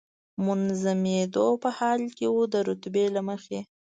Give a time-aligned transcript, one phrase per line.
[0.45, 3.59] منظمېدو په حال کې و، د رتبې له مخې.